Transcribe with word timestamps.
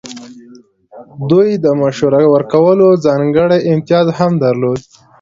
دوی 1.29 1.49
د 1.63 1.65
مشوره 1.81 2.21
ورکولو 2.33 2.87
ځانګړی 3.05 3.59
امتیاز 3.73 4.07
هم 4.19 4.31
درلود. 4.43 4.81